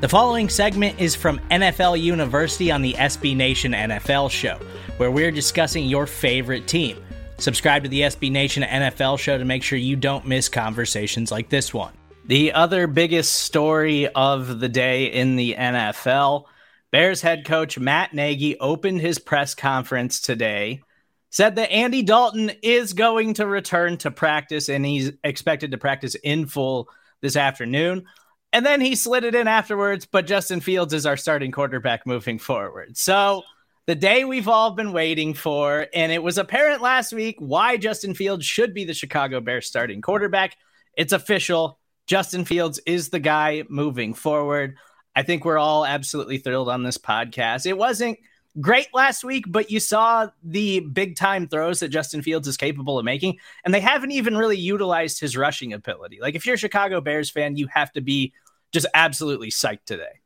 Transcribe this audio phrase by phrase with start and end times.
[0.00, 4.58] The following segment is from NFL University on the SB Nation NFL show,
[4.98, 7.02] where we're discussing your favorite team.
[7.38, 11.48] Subscribe to the SB Nation NFL show to make sure you don't miss conversations like
[11.48, 11.94] this one.
[12.26, 16.44] The other biggest story of the day in the NFL
[16.92, 20.82] Bears head coach Matt Nagy opened his press conference today,
[21.30, 26.14] said that Andy Dalton is going to return to practice and he's expected to practice
[26.16, 26.88] in full
[27.22, 28.04] this afternoon.
[28.52, 32.38] And then he slid it in afterwards, but Justin Fields is our starting quarterback moving
[32.38, 32.96] forward.
[32.96, 33.42] So
[33.86, 38.14] the day we've all been waiting for, and it was apparent last week why Justin
[38.14, 40.56] Fields should be the Chicago Bears starting quarterback.
[40.96, 41.78] It's official.
[42.06, 44.76] Justin Fields is the guy moving forward.
[45.14, 47.66] I think we're all absolutely thrilled on this podcast.
[47.66, 48.18] It wasn't
[48.60, 52.98] great last week, but you saw the big time throws that Justin Fields is capable
[52.98, 56.18] of making, and they haven't even really utilized his rushing ability.
[56.20, 58.32] Like, if you're a Chicago Bears fan, you have to be
[58.72, 60.20] just absolutely psyched today.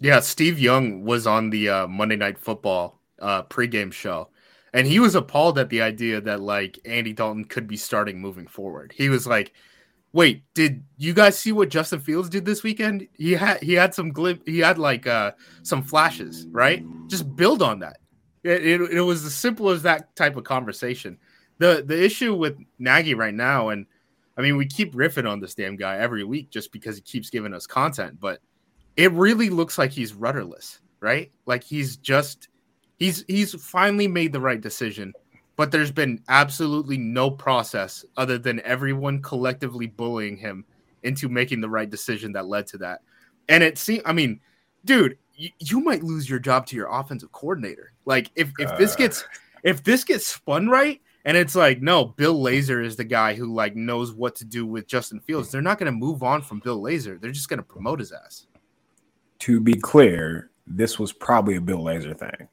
[0.00, 4.28] Yeah, Steve Young was on the uh, Monday Night Football uh, pregame show,
[4.72, 8.46] and he was appalled at the idea that like Andy Dalton could be starting moving
[8.46, 8.92] forward.
[8.94, 9.52] He was like,
[10.12, 13.06] "Wait, did you guys see what Justin Fields did this weekend?
[13.14, 16.84] He had he had some glib, he had like uh, some flashes, right?
[17.08, 17.98] Just build on that.
[18.42, 21.18] It, it, it was as simple as that type of conversation.
[21.58, 23.86] The the issue with Nagy right now, and
[24.36, 27.30] I mean, we keep riffing on this damn guy every week just because he keeps
[27.30, 28.40] giving us content, but
[28.96, 31.30] it really looks like he's rudderless, right?
[31.46, 32.48] Like he's just
[32.98, 35.12] he's he's finally made the right decision,
[35.56, 40.64] but there's been absolutely no process other than everyone collectively bullying him
[41.02, 43.00] into making the right decision that led to that.
[43.48, 44.40] And it seems, I mean,
[44.84, 47.92] dude, you, you might lose your job to your offensive coordinator.
[48.04, 48.96] Like if if this uh.
[48.96, 49.24] gets
[49.62, 53.52] if this gets spun right, and it's like, no, Bill Lazor is the guy who
[53.52, 55.50] like knows what to do with Justin Fields.
[55.50, 57.20] They're not going to move on from Bill Lazor.
[57.20, 58.46] They're just going to promote his ass.
[59.40, 62.48] To be clear, this was probably a Bill Lazor thing.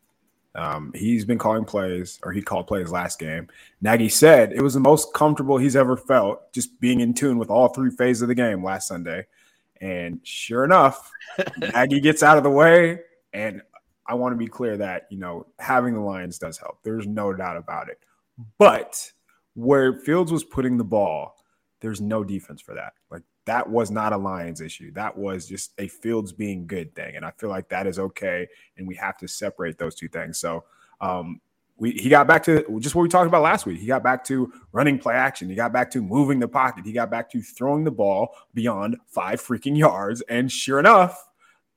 [0.56, 3.48] Um, he's been calling plays, or he called plays last game.
[3.82, 7.50] Nagy said it was the most comfortable he's ever felt, just being in tune with
[7.50, 9.26] all three phases of the game last Sunday.
[9.82, 11.12] And sure enough,
[11.74, 13.00] Nagy gets out of the way.
[13.34, 13.62] And
[14.06, 16.80] I want to be clear that you know having the Lions does help.
[16.84, 18.00] There's no doubt about it.
[18.58, 19.12] But
[19.56, 21.36] where Fields was putting the ball,
[21.82, 22.94] there's no defense for that.
[23.10, 24.92] Like that was not a Lions issue.
[24.94, 27.16] That was just a Fields being good thing.
[27.16, 28.48] And I feel like that is okay.
[28.78, 30.40] And we have to separate those two things.
[30.40, 30.64] So
[31.02, 31.42] um,
[31.78, 33.80] we he got back to just what we talked about last week.
[33.80, 35.50] He got back to running play action.
[35.50, 36.86] He got back to moving the pocket.
[36.86, 40.22] He got back to throwing the ball beyond five freaking yards.
[40.30, 41.28] And sure enough,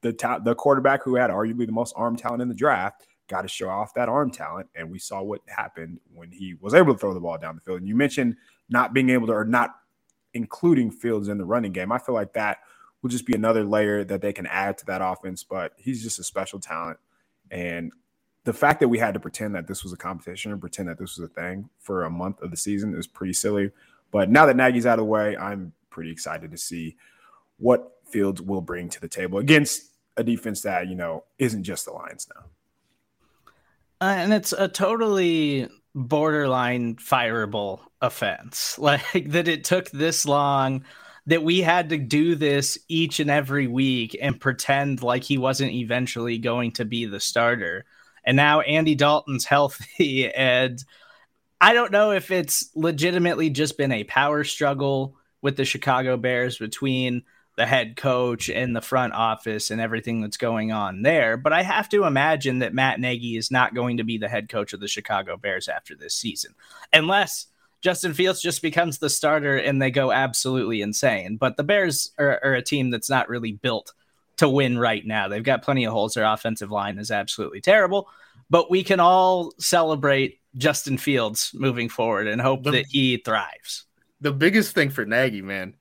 [0.02, 3.42] the ta- the quarterback who had arguably the most arm talent in the draft got
[3.42, 4.68] to show off that arm talent.
[4.76, 7.60] And we saw what happened when he was able to throw the ball down the
[7.60, 7.80] field.
[7.80, 8.36] And you mentioned
[8.68, 9.74] not being able to, or not
[10.36, 11.90] including Fields in the running game.
[11.90, 12.58] I feel like that
[13.02, 15.42] will just be another layer that they can add to that offense.
[15.42, 16.98] But he's just a special talent.
[17.50, 17.92] And
[18.44, 20.98] the fact that we had to pretend that this was a competition and pretend that
[20.98, 23.72] this was a thing for a month of the season is pretty silly.
[24.12, 26.96] But now that Nagy's out of the way, I'm pretty excited to see
[27.58, 31.86] what Fields will bring to the table against a defense that, you know, isn't just
[31.86, 32.44] the Lions now.
[34.00, 38.78] Uh, and it's a totally borderline fireable offense.
[38.86, 40.84] Like that it took this long
[41.26, 45.72] that we had to do this each and every week and pretend like he wasn't
[45.72, 47.84] eventually going to be the starter.
[48.24, 50.84] And now Andy Dalton's healthy and
[51.60, 56.58] I don't know if it's legitimately just been a power struggle with the Chicago Bears
[56.58, 57.22] between
[57.56, 61.36] the head coach and the front office and everything that's going on there.
[61.36, 64.48] But I have to imagine that Matt Nagy is not going to be the head
[64.48, 66.54] coach of the Chicago Bears after this season,
[66.92, 67.46] unless
[67.80, 71.36] Justin Fields just becomes the starter and they go absolutely insane.
[71.36, 73.92] But the Bears are, are a team that's not really built
[74.36, 75.28] to win right now.
[75.28, 76.14] They've got plenty of holes.
[76.14, 78.08] Their offensive line is absolutely terrible.
[78.50, 83.84] But we can all celebrate Justin Fields moving forward and hope the, that he thrives.
[84.20, 85.74] The biggest thing for Nagy, man,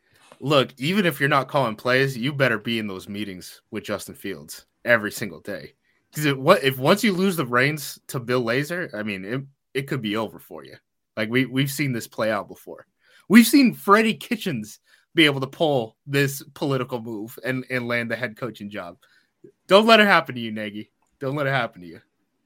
[0.45, 4.13] look, even if you're not calling plays, you better be in those meetings with Justin
[4.13, 5.74] Fields every single day.
[6.13, 9.42] Because what if once you lose the reins to Bill Lazor, I mean, it,
[9.74, 10.75] it could be over for you.
[11.18, 12.86] Like we we've seen this play out before.
[13.27, 14.80] We've seen Freddie Kitchens
[15.15, 18.97] be able to pull this political move and, and land the head coaching job.
[19.68, 20.92] Don't let it happen to you, Nagy.
[21.19, 22.01] Don't let it happen to you.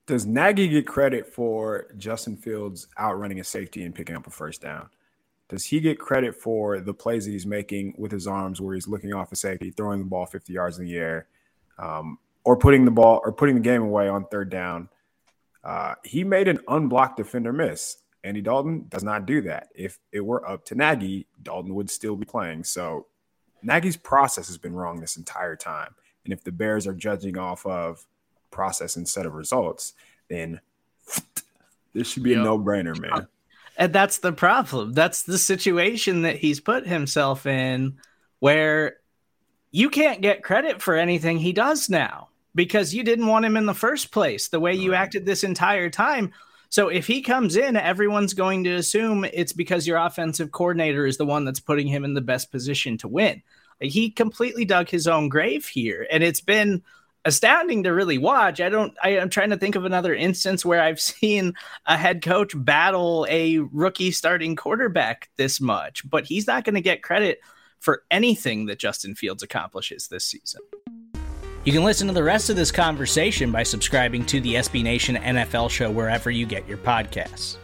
[0.06, 4.62] Does Nagy get credit for Justin Fields outrunning a safety and picking up a first
[4.62, 4.90] down?
[5.50, 8.88] Does he get credit for the plays that he's making with his arms where he's
[8.88, 11.28] looking off a safety, throwing the ball 50 yards in the air,
[11.78, 14.90] um, or putting the ball or putting the game away on third down?
[15.63, 17.98] Uh, he made an unblocked defender miss.
[18.24, 19.69] Andy Dalton does not do that.
[19.74, 22.63] If it were up to Nagy, Dalton would still be playing.
[22.63, 23.07] So
[23.63, 25.96] Nagy's process has been wrong this entire time.
[26.25, 28.06] And if the Bears are judging off of
[28.51, 29.94] process instead of results,
[30.30, 30.60] then
[31.94, 32.40] this should be yep.
[32.40, 33.28] a no brainer, man.
[33.80, 34.92] And that's the problem.
[34.92, 37.98] That's the situation that he's put himself in
[38.40, 38.98] where
[39.72, 43.66] you can't get credit for anything he does now because you didn't want him in
[43.66, 46.34] the first place the way you acted this entire time.
[46.68, 51.16] So if he comes in, everyone's going to assume it's because your offensive coordinator is
[51.16, 53.42] the one that's putting him in the best position to win.
[53.80, 56.84] He completely dug his own grave here, and it's been
[57.30, 58.60] astounding to really watch.
[58.60, 58.94] I don't.
[59.02, 61.54] I, am trying to think of another instance where I've seen
[61.86, 66.81] a head coach battle a rookie starting quarterback this much, but he's not going to
[66.81, 67.40] get credit
[67.80, 70.62] for anything that Justin Fields accomplishes this season.
[71.64, 75.16] You can listen to the rest of this conversation by subscribing to the SB Nation
[75.16, 77.58] NFL show wherever you get your podcasts.